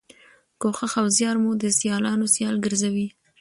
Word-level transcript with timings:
کوښښ 0.61 0.93
او 1.01 1.07
زیار 1.17 1.35
مو 1.43 1.51
د 1.61 1.65
سیالانو 1.79 2.25
سیال 2.35 2.55
ګرځوي. 2.65 3.07